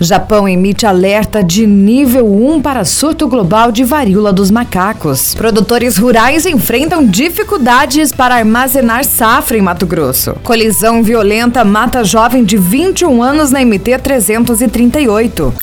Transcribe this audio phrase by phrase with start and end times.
[0.00, 5.34] Japão emite alerta de nível 1 para surto global de varíola dos macacos.
[5.34, 10.34] Produtores rurais enfrentam dificuldades para armazenar safra em Mato Grosso.
[10.42, 15.54] Colisão violenta mata jovem de 21 anos na MT 338.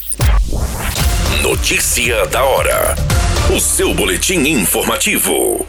[1.44, 2.96] Notícia da hora.
[3.56, 5.66] O seu boletim informativo.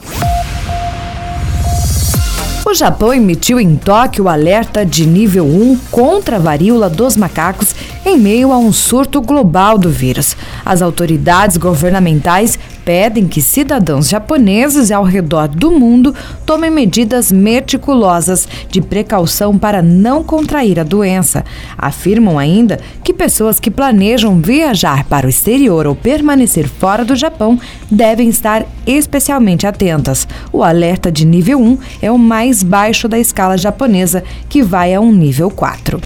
[2.66, 7.74] O Japão emitiu em Tóquio alerta de nível 1 contra a varíola dos macacos
[8.06, 10.34] em meio a um surto global do vírus.
[10.64, 18.80] As autoridades governamentais pedem que cidadãos japoneses ao redor do mundo tomem medidas meticulosas de
[18.80, 21.44] precaução para não contrair a doença.
[21.76, 27.58] Afirmam ainda que pessoas que planejam viajar para o exterior ou permanecer fora do Japão
[27.90, 30.28] devem estar especialmente atentas.
[30.52, 35.00] O alerta de nível 1 é o mais baixo da escala japonesa, que vai a
[35.00, 36.00] um nível 4.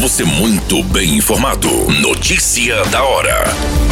[0.00, 1.68] Você muito bem informado.
[2.00, 3.89] Notícia da hora.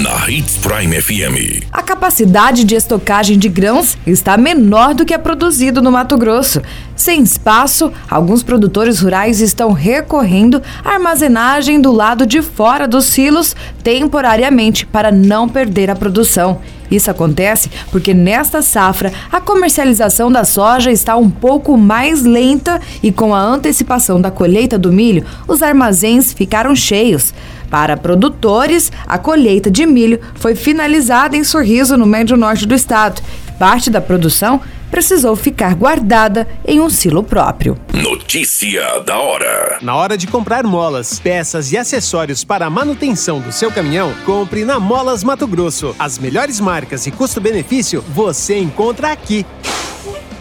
[0.00, 1.62] Na Hits Prime FM.
[1.70, 6.62] A capacidade de estocagem de grãos está menor do que é produzido no Mato Grosso.
[6.96, 13.54] Sem espaço, alguns produtores rurais estão recorrendo à armazenagem do lado de fora dos silos
[13.84, 16.62] temporariamente para não perder a produção.
[16.90, 23.12] Isso acontece porque nesta safra a comercialização da soja está um pouco mais lenta e
[23.12, 27.32] com a antecipação da colheita do milho, os armazéns ficaram cheios.
[27.70, 33.22] Para produtores, a colheita de milho foi finalizada em Sorriso, no médio norte do estado.
[33.58, 34.60] Parte da produção
[34.90, 37.78] precisou ficar guardada em um silo próprio.
[37.92, 39.78] Notícia da hora.
[39.80, 44.64] Na hora de comprar molas, peças e acessórios para a manutenção do seu caminhão, compre
[44.64, 45.94] na Molas Mato Grosso.
[45.98, 49.46] As melhores marcas e custo-benefício você encontra aqui.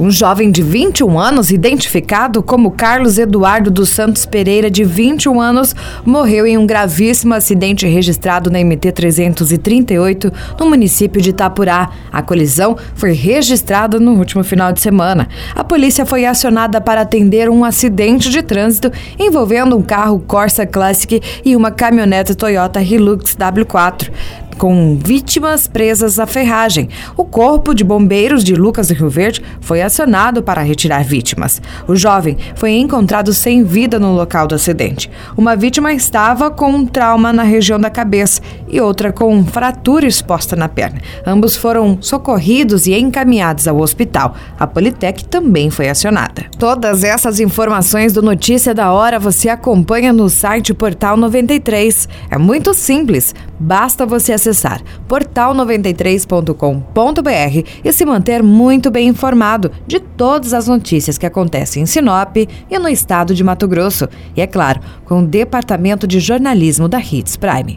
[0.00, 5.76] Um jovem de 21 anos, identificado como Carlos Eduardo dos Santos Pereira, de 21 anos,
[6.04, 11.90] morreu em um gravíssimo acidente registrado na MT-338, no município de Itapurá.
[12.10, 15.28] A colisão foi registrada no último final de semana.
[15.54, 21.20] A polícia foi acionada para atender um acidente de trânsito envolvendo um carro Corsa Classic
[21.44, 24.10] e uma caminhonete Toyota Hilux W4
[24.62, 26.88] com vítimas presas à ferragem.
[27.16, 31.60] O Corpo de Bombeiros de Lucas do Rio Verde foi acionado para retirar vítimas.
[31.88, 35.10] O jovem foi encontrado sem vida no local do acidente.
[35.36, 38.40] Uma vítima estava com um trauma na região da cabeça
[38.72, 41.02] e outra com fratura exposta na perna.
[41.26, 44.34] Ambos foram socorridos e encaminhados ao hospital.
[44.58, 46.46] A Politec também foi acionada.
[46.58, 52.08] Todas essas informações do Notícia da Hora você acompanha no site Portal 93.
[52.30, 60.54] É muito simples, basta você acessar portal93.com.br e se manter muito bem informado de todas
[60.54, 64.08] as notícias que acontecem em Sinop e no estado de Mato Grosso.
[64.34, 67.76] E é claro, com o Departamento de Jornalismo da Hits Prime.